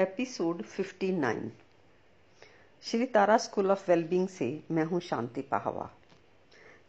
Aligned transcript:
Episode 0.00 0.62
59 0.62 1.50
Shri 2.82 3.06
Tara 3.06 3.36
school 3.36 3.70
of 3.70 3.90
wellbeing 3.90 4.28
से 4.28 4.64
मैं 4.70 4.84
हूँ 4.84 5.00
शांति 5.00 5.42
पाहवा। 5.42 5.90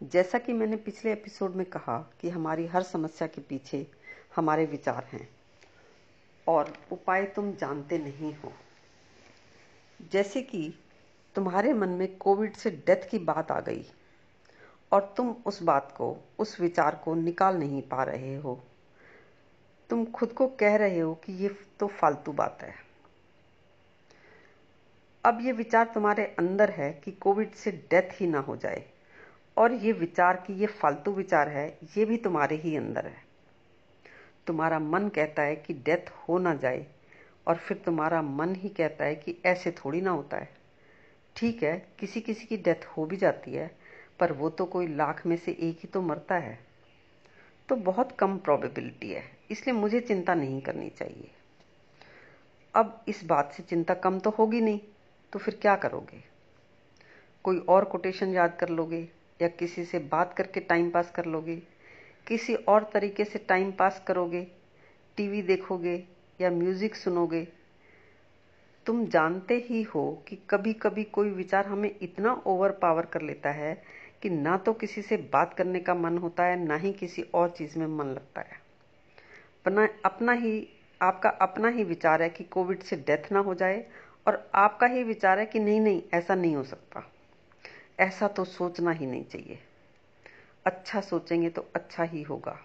जैसा 0.03 0.37
कि 0.37 0.53
मैंने 0.53 0.75
पिछले 0.75 1.11
एपिसोड 1.11 1.55
में 1.55 1.65
कहा 1.65 2.11
कि 2.21 2.29
हमारी 2.29 2.65
हर 2.65 2.83
समस्या 2.83 3.27
के 3.27 3.41
पीछे 3.41 3.87
हमारे 4.35 4.65
विचार 4.65 5.03
हैं, 5.03 5.29
और 6.47 6.73
उपाय 6.91 7.25
तुम 7.25 7.53
जानते 7.53 7.97
नहीं 7.97 8.33
हो। 8.33 8.53
जैसे 10.12 10.41
कि 10.41 10.73
तुम्हारे 11.35 11.73
मन 11.73 11.89
में 11.89 12.17
कोविड 12.17 12.53
से 12.53 12.71
डेथ 12.71 13.09
की 13.09 13.19
बात 13.19 13.51
आ 13.51 13.59
गई, 13.59 13.85
और 14.91 15.13
तुम 15.17 15.35
उस 15.46 15.63
बात 15.63 15.93
को, 15.97 16.17
उस 16.39 16.62
विचार 16.62 17.02
को 17.05 17.16
निकाल 17.16 17.55
नहीं 17.55 17.81
पा 17.81 18.03
रहे 18.03 18.35
हो। 18.35 18.63
तुम 19.89 20.05
खुद 20.05 20.34
को 20.34 20.48
कह 20.48 20.75
रहे 20.75 20.99
हो 20.99 21.16
कि 21.16 21.34
ये 21.34 21.55
तो 21.80 21.88
फालतू 21.88 22.31
बात 22.31 22.57
है। 22.62 22.91
अब 25.25 25.39
ये 25.41 25.52
विचार 25.52 25.91
तुम्हारे 25.93 26.25
अंदर 26.39 26.70
है 26.70 26.91
कि 26.93 27.11
कोविड 27.11 27.52
से 27.52 27.71
डेथ 27.71 28.21
ही 28.21 28.27
ना 28.27 28.39
हो 28.39 28.55
जाए। 28.57 28.84
और 29.57 29.73
ये 29.73 29.91
विचार 29.91 30.44
कि 30.47 30.53
ये 30.53 30.66
फालतू 30.66 31.11
विचार 31.11 31.49
है, 31.49 31.77
ये 31.97 32.05
भी 32.05 32.17
तुम्हारे 32.17 32.55
ही 32.55 32.75
अंदर 32.75 33.05
है। 33.05 33.23
तुम्हारा 34.47 34.80
मन 34.80 35.07
कहता 35.09 35.41
है 35.41 35.55
कि 35.55 35.73
डेथ 35.73 36.09
हो 36.09 36.38
ना 36.38 36.53
जाए, 36.55 36.85
और 37.47 37.55
फिर 37.55 37.77
तुम्हारा 37.77 38.21
मन 38.21 38.55
ही 38.55 38.70
कहता 38.70 39.05
है 39.05 39.16
कि 39.16 39.35
ऐसे 39.45 39.71
थोड़ी 39.71 40.02
ना 40.02 40.11
होता 40.11 40.38
है। 40.38 40.49
ठीक 41.35 41.63
है 41.63 41.88
किसी 41.99 42.22
किसी 42.22 42.45
की 42.45 42.58
डेथ 42.58 42.85
हो 42.85 43.05
भी 43.05 43.17
जाती 43.17 43.52
है, 43.52 43.72
पर 44.19 44.31
वो 44.31 44.49
तो 44.49 44.66
कोई 44.66 44.88
लाख 44.88 45.25
में 45.25 45.38
से 45.38 45.52
एक 45.52 45.80
ही 45.80 45.88
तो 45.88 46.02
मरता 46.02 46.35
है। 46.35 46.59
तो 47.69 47.75
बहुत 47.75 48.11
कम 48.11 48.38
प्रोबेबिलिटी 48.38 49.09
है, 49.09 49.23
इसलिए 49.52 49.75
मुझे 49.75 49.99
चिंता 49.99 50.33
नहीं 50.33 50.61
करनी 50.61 50.89
चाहिए। 50.89 51.31
अब 52.75 53.03
इस 53.08 53.23
बात 53.25 53.53
से 53.53 53.63
चिंता 53.63 53.94
कम 53.94 54.19
तो 54.19 54.30
होगी 54.30 54.61
नहीं। 54.61 54.80
तो 55.34 55.40
फिर 55.40 55.59
क्या 55.61 55.75
करोगे? 55.75 56.23
कोई 57.44 57.59
और 57.59 57.86
कोटेशन 57.86 58.33
याद 58.33 58.58
कर 58.59 58.69
लोगे 58.69 59.08
या 59.42 59.47
किसी 59.47 59.86
से 59.86 60.00
बात 60.00 60.33
करके 60.33 60.59
टाइम 60.59 60.92
पास 60.92 61.11
कर 61.11 61.25
लोगे? 61.25 61.56
किसी 62.28 62.56
और 62.56 62.89
तरीके 62.94 63.25
से 63.25 63.39
टाइम 63.39 63.72
पास 63.72 64.03
करोगे? 64.08 64.47
टीवी 65.17 65.41
देखोगे 65.41 66.03
या 66.41 66.50
म्यूज़िक 66.50 66.95
सुनोगे? 66.95 67.47
तुम 68.86 69.06
जानते 69.06 69.66
ही 69.69 69.81
हो 69.81 70.23
कि 70.28 70.36
कभी 70.50 70.73
कभी 70.73 71.03
कोई 71.03 71.30
विचार 71.30 71.66
हमें 71.66 71.95
इतना 72.02 72.34
ओवर 72.45 72.72
पावर 72.72 73.06
कर 73.06 73.22
लेता 73.22 73.50
है 73.50 73.84
कि 74.22 74.30
ना 74.30 74.58
तो 74.58 74.73
किसी 74.73 75.02
से 75.02 75.17
बात 75.17 75.53
करने 75.53 75.80
का 75.80 75.95
मन 75.95 76.17
होता 76.17 76.44
है, 76.44 76.66
ना 76.66 76.75
ही 76.75 76.94
किसी 76.94 77.22
और 77.22 77.50
चीज़ 77.50 77.80
में 77.80 77.88
मन 77.88 78.06
लगता 78.06 78.41
है। 78.41 78.61
अपना 79.66 79.88
अपना 80.06 80.31
ही, 80.31 80.67
आपका 81.02 81.30
अपना 81.30 81.67
ही 81.67 81.84
विचार 81.84 82.22
है 82.22 82.30
कि 82.30 82.44
कोविड 82.44 82.84
से 82.84 82.95
डेथ 82.95 83.31
ना 83.31 83.39
हो 83.39 83.53
जाए 83.56 83.86
और 84.27 84.52
आपका 84.55 84.88
ही 84.88 85.03
विचार 85.03 85.39
है 85.39 85.45
कि 85.45 85.59
नहीं 85.59 85.80
नहीं, 85.80 86.02
ऐसा 86.14 86.36
नहीं 86.36 86.55
हो 86.55 86.64
सकता। 86.64 87.11
ऐसा 88.00 88.28
तो 88.28 88.45
सोचना 88.45 88.91
ही 88.91 89.05
नहीं 89.05 89.23
चाहिए। 89.23 89.59
अच्छा 90.66 91.02
सोचेंगे 91.02 91.50
तो 91.50 91.66
अच्छा 91.75 92.03
ही 92.03 92.22
होगा। 92.22 92.59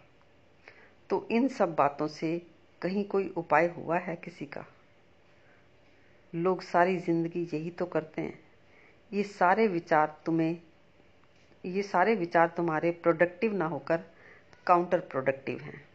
तो 1.11 1.29
इन 1.31 1.49
सब 1.49 1.75
बातों 1.75 2.09
से 2.09 2.47
कहीं 2.83 3.05
कोई 3.05 3.29
उपाय 3.37 3.67
हुआ 3.67 3.99
है 3.99 4.17
किसी 4.17 4.47
का? 4.47 4.65
लोग 6.35 6.63
सारी 6.63 6.97
ज़िंदगी 6.97 7.49
यही 7.55 7.71
तो 7.71 7.87
करते 7.87 8.23
हैं। 8.23 8.39
ये 9.13 9.23
सारे 9.23 9.67
विचार 9.67 10.17
तुम्हें, 10.27 10.63
ये 11.65 11.83
सारे 11.83 12.15
विचार 12.15 12.49
तुम्हारे 12.49 12.91
प्रोडक्टिव 12.91 13.55
ना 13.55 13.67
होकर 13.67 14.01
काउंटर 14.67 15.01
प्रोडक्टिव 15.01 15.61
हैं। 15.61 15.89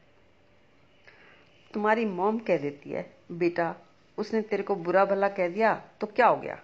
तुम्हारी 1.74 2.06
मॉम 2.06 2.40
कह 2.40 2.58
देती 2.58 2.90
है, 2.90 3.14
बेटा 3.32 3.76
उसने 4.18 4.42
तेरे 4.42 4.64
को 4.64 4.76
बुरा 4.76 5.06
भला 5.06 5.30
कह 5.30 5.48
दिया 5.48 5.76
तो 6.02 6.08
क्या 6.08 6.28
हो 6.28 6.38
गया? 6.38 6.56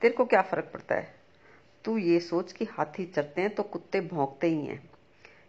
तेरे 0.00 0.14
को 0.14 0.24
क्या 0.24 0.42
फ़र्क 0.42 0.70
पड़ता 0.74 0.94
है? 0.94 1.14
तू 1.84 1.98
ये 1.98 2.20
सोच 2.20 2.52
कि 2.52 2.64
हाथी 2.64 3.06
चढ़ते 3.06 3.40
हैं 3.40 3.54
तो 3.54 3.62
कुत्ते 3.62 4.00
भौंकते 4.00 4.46
ही 4.46 4.66
हैं। 4.66 4.90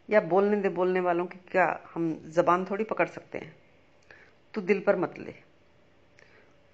या 0.10 0.22
बोलने 0.22 0.62
दे 0.62 0.70
बोलने 0.70 1.00
वालों 1.00 1.26
की 1.26 1.38
क्या 1.52 1.80
हम 1.94 2.24
जबान 2.26 2.66
थोड़ी 2.66 2.84
पकड़ 2.84 3.08
सकते 3.08 3.38
हैं? 3.38 3.56
तू 4.54 4.62
दिल 4.62 4.80
पर 4.80 4.96
मत 4.96 5.20
ले। 5.20 5.36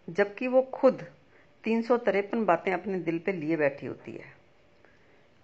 जबकि 0.10 0.48
वो 0.48 0.62
खुद 0.62 1.06
तीन 1.64 1.82
सौ 1.82 1.98
तिरपन 1.98 2.46
बातें 2.46 2.74
अपने 2.74 3.00
दिल 3.00 3.20
पे 3.20 3.32
लिए 3.32 3.58
बैठी 3.58 3.86
होती 3.86 4.12
है। 4.12 4.34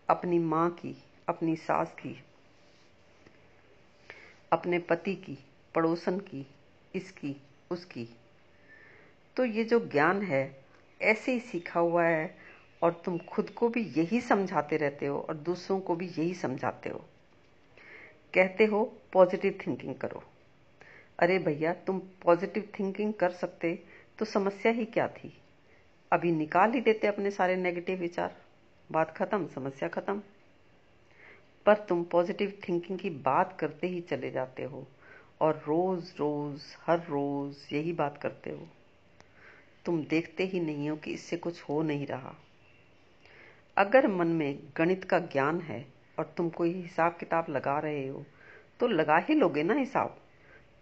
अपनी 0.09 0.39
माँ 0.39 0.69
की, 0.69 1.03
अपनी 1.29 1.55
सास 1.55 1.91
की, 1.91 2.23
अपने 4.51 4.79
पति 4.79 5.15
की, 5.15 5.37
पड़ोसन 5.75 6.19
की, 6.19 6.47
इसकी, 6.95 7.41
उसकी। 7.71 8.17
तो 9.37 9.45
ये 9.45 9.63
जो 9.63 9.79
ज्ञान 9.79 10.21
है, 10.21 10.65
ऐसे 11.01 11.31
ही 11.31 11.39
सीखा 11.39 11.79
हुआ 11.79 12.03
है 12.03 12.37
और 12.81 13.01
तुम 13.05 13.17
खुद 13.17 13.49
को 13.49 13.69
भी 13.69 13.81
यही 13.97 14.21
समझाते 14.21 14.77
रहते 14.77 15.05
हो 15.05 15.19
और 15.19 15.35
दूसरों 15.35 15.79
को 15.79 15.95
भी 15.95 16.07
यही 16.07 16.33
समझाते 16.33 16.89
हो। 16.89 17.05
कहते 18.33 18.65
हो, 18.65 18.93
पॉजिटिव 19.13 19.59
थिंकिंग 19.67 19.95
करो। 19.95 20.23
अरे 21.19 21.39
भैया, 21.39 21.73
तुम 21.73 21.99
पॉजिटिव 21.99 22.69
थिंकिंग 22.79 23.13
कर 23.13 23.29
सकते 23.29 23.83
तो 24.19 24.25
समस्या 24.25 24.71
ही 24.71 24.85
क्या 24.85 25.07
थी? 25.07 25.41
अभी 26.11 26.31
निकाल 26.31 26.71
ही 26.71 26.81
देते 26.81 27.07
अपने 27.07 27.31
सारे 27.31 27.55
नेगेटिव 27.55 27.99
विचार। 27.99 28.35
बात 28.91 29.17
खत्म, 29.17 29.47
समस्या 29.47 29.89
खत्म। 29.89 30.21
पर 31.65 31.75
तुम 31.75 32.03
पॉजिटिव 32.03 32.59
थिंकिंग 32.69 32.99
की 32.99 33.09
बात 33.09 33.57
करते 33.59 33.87
ही 33.87 34.01
चले 34.01 34.31
जाते 34.31 34.63
हो 34.63 34.87
और 35.41 35.63
रोज 35.67 36.13
रोज, 36.17 36.61
हर 36.85 36.99
रोज 36.99 37.73
यही 37.73 37.93
बात 37.93 38.17
करते 38.17 38.49
हो। 38.49 38.67
तुम 39.87 40.03
देखते 40.03 40.45
ही 40.45 40.59
नहीं 40.59 40.89
हो 40.89 40.95
कि 40.95 41.11
इससे 41.11 41.37
कुछ 41.37 41.61
हो 41.61 41.81
नहीं 41.81 42.07
रहा। 42.07 42.35
अगर 43.77 44.07
मन 44.07 44.27
में 44.27 44.59
गणित 44.77 45.03
का 45.03 45.19
ज्ञान 45.19 45.61
है 45.61 45.85
और 46.19 46.33
तुम 46.37 46.49
कोई 46.49 46.73
हिसाब 46.73 47.17
किताब 47.19 47.45
लगा 47.49 47.79
रहे 47.79 48.07
हो 48.07 48.25
तो 48.79 48.87
लगा 48.87 49.17
ही 49.17 49.33
लोगे 49.33 49.63
ना 49.63 49.73
हिसाब। 49.73 50.17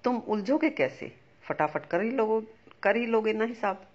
तुम 0.03 0.17
उलझोगे 0.17 0.69
कैसे? 0.69 1.11
फटाफट 1.41 1.85
कर 1.85 2.01
ही 2.01 2.11
लोगो, 2.11 2.41
कर 2.83 2.95
ही 2.95 3.05
लोगे 3.05 3.33
ना 3.33 3.43
हिसाब। 3.43 3.85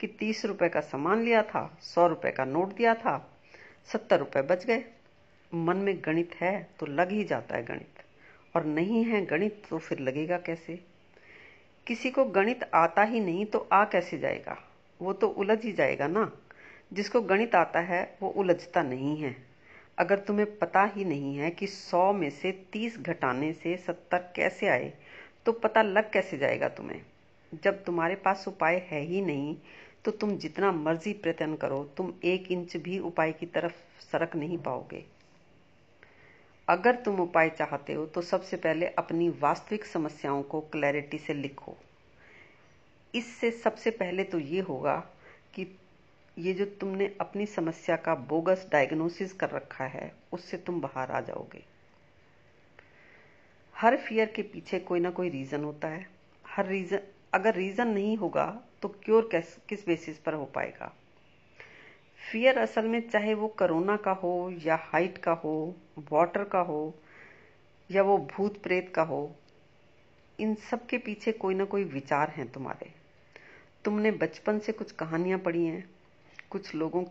कि 0.00 0.06
तीस 0.06 0.44
रुपए 0.44 0.68
का 0.68 0.80
सामान 0.80 1.22
लिया 1.22 1.42
था, 1.42 1.78
सौ 1.80 2.06
रुपए 2.06 2.30
का 2.30 2.44
नोट 2.44 2.74
दिया 2.74 2.94
था, 2.94 3.38
सत्तर 3.92 4.18
रुपए 4.18 4.42
बच 4.42 4.64
गए। 4.66 4.84
मन 5.54 5.76
में 5.76 6.02
गणित 6.04 6.34
है 6.34 6.70
तो 6.80 6.86
लग 6.86 7.10
ही 7.10 7.24
जाता 7.24 7.56
है 7.56 7.64
गणित। 7.64 8.02
और 8.56 8.64
नहीं 8.64 9.04
है 9.04 9.24
गणित 9.26 9.62
तो 9.70 9.78
फिर 9.78 9.98
लगेगा 9.98 10.38
कैसे? 10.38 10.93
किसी 11.86 12.10
को 12.10 12.24
गणित 12.24 12.70
आता 12.74 13.02
ही 13.02 13.20
नहीं 13.20 13.46
तो 13.46 13.68
आ 13.72 13.84
कैसे 13.84 14.18
जाएगा? 14.18 14.56
वो 15.02 15.12
तो 15.12 15.28
उलझ 15.28 15.64
ही 15.64 15.72
जाएगा 15.72 16.06
ना। 16.06 16.32
जिसको 16.92 17.20
गणित 17.20 17.54
आता 17.54 17.80
है, 17.80 18.18
वो 18.22 18.28
उलझता 18.28 18.82
नहीं 18.82 19.16
है। 19.16 19.36
अगर 19.98 20.18
तुम्हें 20.18 20.58
पता 20.58 20.84
ही 20.84 21.04
नहीं 21.04 21.36
है 21.36 21.50
कि 21.50 21.66
सौ 21.66 22.12
में 22.12 22.30
से 22.30 22.52
तीस 22.72 22.98
घटाने 22.98 23.52
से 23.52 23.76
सत्तर 23.76 24.18
कैसे 24.36 24.68
आए 24.68 24.92
तो 25.46 25.52
पता 25.52 25.82
लग 25.82 26.10
कैसे 26.12 26.38
जाएगा 26.38 26.68
तुम्हें? 26.68 27.02
जब 27.64 27.84
तुम्हारे 27.84 28.14
पास 28.14 28.44
उपाय 28.48 28.76
है 28.90 29.00
ही 29.00 29.20
नहीं 29.22 29.56
तो 30.04 30.10
तुम 30.10 30.36
जितना 30.36 30.72
मर्ज़ी 30.72 31.12
प्रयत्न 31.12 31.54
करो, 31.56 31.84
तुम 31.96 32.12
एक 32.24 32.52
इंच 32.52 32.76
भी 32.76 32.98
उपाय 32.98 33.32
की 33.32 33.46
तरफ़ 33.46 33.74
सरक 34.00 34.36
नहीं 34.36 34.58
पाओगे। 34.58 35.04
अगर 36.68 36.96
तुम 36.96 37.20
उपाय 37.20 37.48
चाहते 37.50 37.92
हो 37.92 38.04
तो 38.06 38.20
सबसे 38.22 38.56
पहले 38.56 38.86
अपनी 38.98 39.28
वास्तविक 39.40 39.84
समस्याओं 39.84 40.42
को 40.42 40.60
क्लैरिटी 40.72 41.18
से 41.18 41.34
लिखो। 41.34 41.76
इससे 43.14 43.50
सबसे 43.50 43.90
पहले 43.90 44.24
तो 44.24 44.38
ये 44.38 44.60
होगा 44.60 44.96
कि 45.54 45.66
ये 46.36 46.52
जो 46.54 46.64
तुमने 46.80 47.06
अपनी 47.20 47.46
समस्या 47.46 47.96
का 47.96 48.14
बोगस 48.28 48.66
डायग्नोसिस 48.72 49.32
कर 49.32 49.50
रखा 49.50 49.84
है, 49.84 50.12
उससे 50.32 50.56
तुम 50.56 50.80
बाहर 50.80 51.10
आ 51.10 51.20
जाओगे। 51.20 51.62
हर 53.74 53.96
फियर 53.98 54.32
के 54.36 54.42
पीछे 54.42 54.78
कोई 54.80 55.00
ना 55.00 55.10
कोई 55.10 55.28
रीजन 55.28 55.64
होता 55.64 55.88
है। 55.88 56.06
हर 56.44 56.66
रीजन 56.66 57.00
अगर 57.34 57.54
रीजन 57.54 57.88
नहीं 57.88 58.16
होगा 58.16 58.46
तो 58.82 58.88
क्योर 59.04 59.28
किस 59.34 59.86
बेसिस 59.86 60.18
पर 60.18 60.34
हो 60.34 60.44
पाएगा? 60.44 60.92
फियर 62.30 62.58
असल 62.58 62.84
में 62.84 63.08
चाहे 63.08 63.34
वो 63.34 63.48
कोरोना 63.48 63.96
का 63.96 64.10
हो 64.12 64.52
या 64.64 64.76
हाइट 64.82 65.18
का 65.18 65.32
हो 65.32 65.74
वाटर 66.12 66.44
का 66.44 66.58
हो 66.58 66.94
या 67.90 68.02
वो 68.02 68.18
भूत 68.18 68.62
प्रेत 68.62 68.92
का 68.94 69.02
हो, 69.02 69.36
इन 70.40 70.54
सब 70.54 70.86
के 70.86 70.98
पीछे 70.98 71.32
कोई 71.32 71.54
ना 71.54 71.64
कोई 71.64 71.84
विचार 71.84 72.28
हैं 72.28 72.52
तुम्हारे। 72.52 72.90
तुमने 73.84 74.10
बचपन 74.10 74.58
से 74.58 74.72
कुछ 74.72 74.92
कहानियाँ 74.92 75.38
पढ़ी 75.38 75.64
हैं, 75.66 75.90
कुछ 76.50 76.74
लोगों 76.74 77.04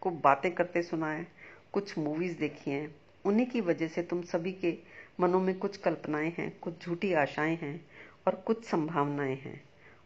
को 0.00 0.10
बातें 0.10 0.54
करते 0.54 0.82
सुना 0.82 1.10
है, 1.10 1.26
कुछ 1.72 1.98
मूवीज़ 1.98 2.38
देखी 2.38 2.70
हैं, 2.70 2.94
उन्हीं 3.24 3.46
की 3.46 3.60
वजह 3.60 3.88
से 3.88 4.02
तुम 4.02 4.22
सभी 4.22 4.52
के 4.52 4.76
मनों 5.20 5.40
में 5.40 5.58
कुछ 5.58 5.76
कल्पनाएँ 5.76 6.32
हैं, 6.38 6.50
कुछ 6.60 6.84
झूठी 6.84 7.12
आशाएँ 7.12 7.56
हैं 7.56 7.80
और 8.26 8.34
कुछ 8.34 8.64
संभावनाएँ 8.64 9.36
हैं 9.36 9.60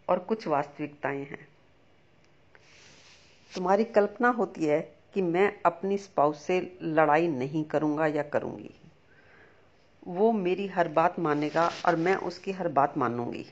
और 0.08 0.18
कुछ 0.18 0.46
वास्तविकताएँ 0.46 1.24
हैं। 1.24 1.51
तुम्हारी 3.56 3.84
कल्पना 3.84 4.28
होती 4.28 4.64
है 4.64 4.80
कि 5.14 5.22
मैं 5.22 5.52
अपनी 5.66 5.98
स्पाउस 5.98 6.42
से 6.42 6.78
लड़ाई 6.82 7.28
नहीं 7.28 7.64
करूँगा 7.64 8.06
या 8.06 8.22
करूँगी। 8.22 8.70
वो 10.08 10.32
मेरी 10.32 10.66
हर 10.66 10.88
बात 10.88 11.18
मानेगा 11.18 11.70
और 11.86 11.96
मैं 11.96 12.16
उसकी 12.16 12.52
हर 12.52 12.68
बात 12.68 12.98
मानूँगी। 12.98 13.44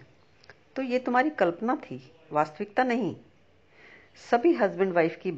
तो 0.77 0.83
ये 0.83 0.99
तुम्हारी 0.99 1.31
कल्पना 1.31 1.77
थी, 1.77 2.13
वास्तविकता 2.33 2.85
नहीं। 2.85 3.15
सभी 4.31 4.55
हस्बैंड 4.55 4.93
वाइफ 4.93 5.17
की 5.17 5.33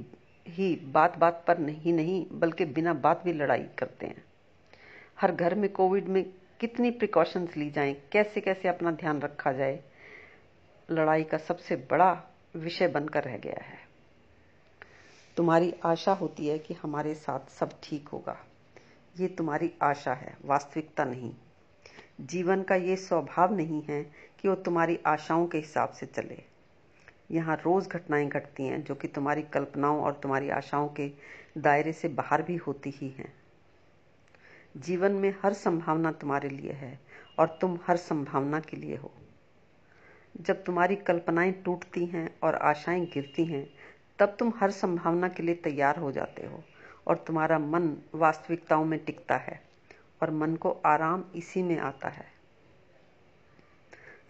ही 0.47 0.75
बात 0.85 1.19
बात 1.19 1.45
पर 1.47 1.59
नहीं 1.59 1.93
नहीं, 1.93 2.27
बल्कि 2.33 2.65
बिना 2.65 2.95
बात 2.95 3.25
भी 3.25 3.33
लड़ाई 3.33 3.67
करते 3.79 4.07
हैं। 4.07 4.25
हर 5.21 5.33
घर 5.33 5.55
में 5.55 5.73
कोविड 5.73 6.09
में 6.09 6.25
कितनी 6.61 6.91
प्रिकॉशंस 6.91 7.57
ली 7.57 7.71
जाएँ, 7.71 7.95
कैसे 8.13 8.41
कैसे 8.41 8.69
अपना 8.69 8.91
ध्यान 8.91 9.21
रखा 9.21 9.53
जाए, 9.53 9.81
लड़ाई 10.91 11.25
का 11.25 11.39
सबसे 11.39 11.77
बड़ा 11.77 12.23
विषय 12.57 12.89
बनकर 12.89 13.25
रह 13.25 13.37
गया 13.37 13.63
है। 13.65 13.92
तुम्हारी 15.37 15.75
आशा 15.85 16.13
होती 16.13 16.47
है 16.47 16.59
कि 16.59 16.75
हमारे 16.75 17.15
साथ 17.15 17.51
सब 17.51 17.71
ठीक 17.83 18.09
होगा। 18.09 18.37
ये 19.21 19.29
तुम्हारी 19.29 19.73
आशा 19.83 20.13
है, 20.13 20.37
वास्तविकता 20.45 21.05
नहीं। 21.05 21.33
जीवन 22.21 22.63
का 22.63 22.75
ये 22.75 22.97
स्वभाव 22.97 23.55
नहीं 23.55 23.83
है 23.83 24.03
कि 24.41 24.49
वो 24.49 24.55
तुम्हारी 24.55 24.99
आशाओं 25.07 25.47
के 25.47 25.59
हिसाब 25.59 25.91
से 25.91 26.07
चले। 26.07 26.43
यहाँ 27.31 27.57
रोज 27.57 27.89
घटनाएँ 27.89 28.29
घटती 28.29 28.63
हैं 28.63 28.83
जो 28.85 28.95
कि 28.95 29.09
तुम्हारी 29.09 29.43
कल्पनाओं 29.43 30.01
और 30.01 30.13
तुम्हारी 30.13 30.51
आशाओं 30.51 30.89
के 30.89 31.11
दायरे 31.59 31.93
से 31.93 32.09
बाहर 32.09 32.43
भी 32.43 32.57
होती 32.57 32.91
ही 32.91 33.09
हैं। 33.09 33.33
जीवन 34.77 35.13
में 35.13 35.35
हर 35.43 35.53
संभावना 35.53 36.13
तुम्हारे 36.13 36.49
लिए 36.49 36.73
है 36.73 37.01
और 37.39 37.59
तुम 37.61 37.79
हर 37.87 37.97
संभावना 37.97 38.61
के 38.61 38.77
लिए 38.77 38.97
हो। 38.97 39.13
जब 40.41 40.65
तुम्हारी 40.65 40.97
कल्पनाएँ 40.97 41.53
टूटती 41.53 42.07
हैं 42.07 42.41
और 42.43 42.55
आशाएँ 42.55 43.01
गिरती 43.07 43.45
हैं 43.45 43.67
तब 44.23 44.37
तुम 44.39 44.53
हर 44.57 44.71
संभावना 44.71 45.29
के 45.29 45.43
लिए 45.43 45.55
तैयार 45.55 45.97
हो 45.97 46.13
जाते 46.13 46.47
हो, 46.47 46.65
और 47.07 47.17
तुम्हारा 47.17 47.59
मन 47.59 47.97
वास्तविकताओं 48.15 48.85
में 48.85 49.05
टिकता 49.05 49.37
है, 49.37 49.63
और 50.23 50.31
मन 50.31 50.57
को 50.57 50.71
आराम 50.87 51.25
इसी 51.35 51.63
में 51.63 51.79
आता 51.79 52.09
है। 52.09 52.27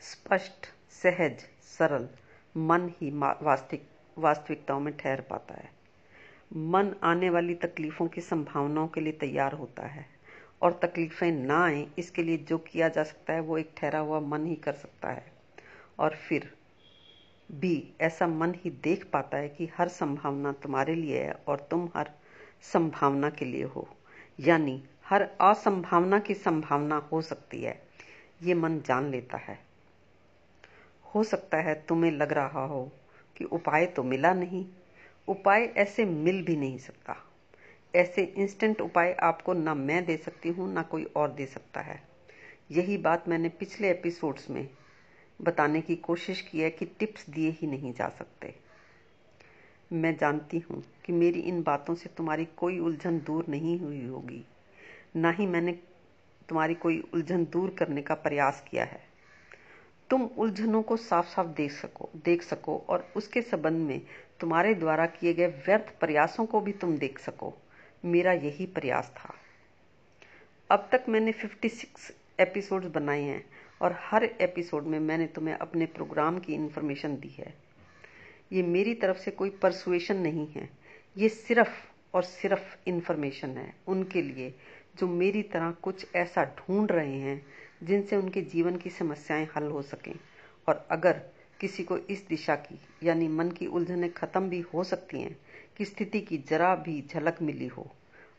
स्पष्ट, 0.01 0.67
सहज, 0.91 1.41
सरल, 1.63 2.09
मन 2.57 2.89
ही 2.89 3.11
वास्तविक 3.43 3.89
वास्तविकताओं 4.19 4.81
में 4.81 4.97
ठहर 4.97 5.21
पाता 5.21 5.55
है। 5.55 5.71
मन 6.57 6.95
आने 7.03 7.31
वाली 7.31 7.55
तकलीफों 7.55 8.09
की 8.09 8.21
संभावनाओं 8.21 8.89
के 8.89 9.01
लिए 9.01 9.13
तैयार 9.13 9.53
होता 9.53 9.87
है, 9.87 10.07
और 10.63 10.73
तकलीफें 10.73 11.33
ना 11.33 11.65
आए, 11.65 11.87
इसके 11.99 12.23
लिए 12.23 12.37
जो 12.37 12.59
किया 12.59 12.89
जा 12.89 13.03
सकता 13.03 13.33
है, 13.33 13.41
वो 13.41 13.59
एक 13.59 13.75
ठहरा 13.77 13.99
हुआ 13.99 14.21
मन 14.21 14.47
ही 14.47 14.57
कर 14.57 14.73
सकता 14.73 15.09
है। 15.09 15.33
और 15.99 16.17
फिर 16.17 16.55
भी 17.55 17.95
ऐसा 18.01 18.27
मन 18.27 18.55
ही 18.55 18.71
देख 18.71 19.05
पाता 19.05 19.37
है 19.37 19.49
कि 19.49 19.69
हर 19.77 19.89
संभावना 19.89 20.53
तुम्हारे 20.53 20.95
लिए 20.95 21.23
है 21.23 21.33
और 21.49 21.69
तुम 21.71 21.91
हर 21.97 22.11
संभावना 22.63 23.31
के 23.31 23.45
लिए 23.45 23.65
हो। 23.65 23.89
यानी 24.41 24.83
हर 25.07 25.23
असंभावना 25.23 26.19
की 26.19 26.35
संभावना 26.35 26.97
हो 27.13 27.23
सकती 27.23 27.63
है। 27.63 27.83
ये 28.43 28.55
मन 28.55 28.81
जान 28.81 29.11
लेता 29.11 29.37
है। 29.37 29.59
हो 31.15 31.25
सकता 31.25 31.59
है 31.59 31.75
तुम्हें 31.89 32.13
लग 32.13 32.33
रहा 32.33 32.65
हो 32.65 32.93
कि 33.37 33.45
उपाय 33.45 33.87
तो 33.87 34.03
मिला 34.03 34.33
नहीं। 34.35 34.67
उपाय 35.29 35.63
ऐसे 35.63 36.05
मिल 36.05 36.45
भी 36.45 36.57
नहीं 36.57 36.79
सकता। 36.79 37.17
ऐसे 37.95 38.23
इंस्टेंट 38.23 38.81
उपाय 38.81 39.13
आपको 39.13 39.53
ना 39.53 39.75
मैं 39.75 40.05
दे 40.05 40.17
सकती 40.17 40.49
हूँ, 40.49 40.73
ना 40.73 40.83
कोई 40.83 41.05
और 41.05 41.33
दे 41.33 41.47
सकता 41.47 41.81
है। 41.81 42.03
यही 42.71 42.99
बात 42.99 43.29
मैंने 43.29 43.49
पिछले 43.49 43.91
एपिसोड्स 43.91 44.51
में 44.51 44.69
बताने 45.45 45.81
की 45.81 45.97
कोशिश 45.97 46.41
की 46.41 46.61
है 46.61 46.71
कि 46.71 46.85
टिप्स 46.85 47.31
दिए 47.31 47.51
ही 47.51 47.67
नहीं 47.67 47.93
जा 47.93 48.09
सकते। 48.09 48.55
मैं 49.93 50.17
जानती 50.17 50.59
हूँ 50.59 50.85
कि 51.05 51.13
मेरी 51.13 51.41
इन 51.41 51.63
बातों 51.63 51.95
से 51.95 52.11
तुम्हारी 52.17 52.45
कोई 52.45 52.79
उलझन 52.79 53.19
दूर 53.19 53.47
नहीं 53.49 53.81
हुई 53.81 54.07
होगी। 54.07 54.45
ना 55.17 55.31
ही 55.31 55.47
मैंने 55.47 55.73
तुम्हारी 56.49 56.75
कोई 56.75 57.05
उलझन 57.15 57.45
दूर 57.45 57.77
करने 57.79 58.03
का 58.03 58.15
प्रयास 58.15 58.65
किया 58.71 58.85
है। 58.85 59.01
तुम 60.11 60.23
उलझनों 60.23 60.83
को 60.83 60.97
साफ़ 60.97 61.27
साफ़ 61.27 61.47
देख 61.47 61.73
सको 61.73 62.09
देख 62.25 62.43
सको 62.43 62.79
और 62.89 63.13
उसके 63.17 63.43
संबंध 63.43 63.89
में 63.89 64.01
तुम्हारे 64.41 64.75
द्वारा 64.75 65.07
किए 65.07 65.35
गए 65.35 65.47
व्यर्थ 65.47 65.99
प्रयासों 66.01 66.47
को 66.47 66.61
भी 66.61 66.73
तुम 66.73 66.99
देख 66.99 67.19
सको। 67.19 67.55
मेरा 68.05 68.33
यही 68.33 68.67
प्रयास 68.67 69.13
था। 69.17 69.35
अब 70.71 70.89
तक 70.93 71.05
मैंने 71.09 71.33
56 71.33 72.13
एपिसोड्स 72.41 72.87
बनाए 72.87 73.23
हैं। 73.23 73.45
और 73.83 73.97
हर 74.01 74.25
एपिसोड 74.25 74.85
में 74.85 74.99
मैंने 75.01 75.27
तुम्हें 75.27 75.55
अपने 75.55 75.87
प्रोग्राम 75.87 76.39
की 76.39 76.55
इन्फॉर्मेशन 76.55 77.17
दी 77.17 77.29
है। 77.29 77.55
ये 78.53 78.63
मेरी 78.63 78.95
तरफ़ 78.95 79.19
से 79.19 79.31
कोई 79.31 79.51
परसुएशन 79.51 80.17
नहीं 80.17 80.47
है। 80.47 80.69
ये 81.17 81.29
सिर्फ़ 81.29 81.71
और 82.15 82.23
सिर्फ़ 82.23 82.77
इन्फॉर्मेशन 82.87 83.49
है 83.49 83.75
उनके 83.89 84.23
लिए 84.23 84.55
जो 84.99 85.07
मेरी 85.09 85.43
तरह 85.43 85.71
कुछ 85.71 86.07
ऐसा 86.17 86.45
ढूंढ 86.45 86.93
रहे 86.93 87.17
हैं 87.17 87.47
जिनसे 87.83 88.17
उनके 88.17 88.43
जीवन 88.43 88.77
की 88.77 88.91
समस्याएँ 88.91 89.49
हल 89.57 89.65
हो 89.65 89.83
सकें। 89.83 90.15
और 90.69 90.87
अगर 90.91 91.21
किसी 91.61 91.85
को 91.85 91.97
इस 91.97 92.27
दिशा 92.29 92.55
की, 92.57 92.79
यानी 93.03 93.29
मन 93.29 93.51
की 93.51 93.67
उलझनें 93.67 94.13
खत्म 94.13 94.49
भी 94.49 94.61
हो 94.61 94.85
सकती 94.85 95.21
हैं, 95.21 95.37
कि 95.77 95.85
स्थिति 95.85 96.21
की 96.21 96.39
जरा 96.39 96.75
भी 96.75 97.03
झलक 97.15 97.43
मिली 97.43 97.67
हो 97.67 97.91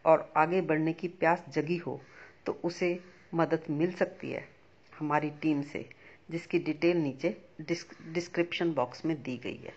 और 0.06 0.34
आगे 0.38 0.62
बढ़ने 0.62 0.94
की 0.94 1.08
प्यास 1.08 1.46
जगी 1.50 1.78
हो 1.78 2.02
तो 2.46 2.60
उसे 2.64 3.00
मदद 3.34 3.64
मिल 3.70 3.92
सकती 3.92 4.32
है। 4.32 4.53
हमारी 5.00 5.30
टीम 5.42 5.62
से 5.62 5.86
जिसकी 6.32 6.60
डिटेल 6.60 6.98
नीचे 6.98 7.36
डिस्क्रिप्शन 7.62 8.74
बॉक्स 8.74 9.06
में 9.06 9.16
दी 9.24 9.38
गई 9.38 9.58
है। 9.58 9.74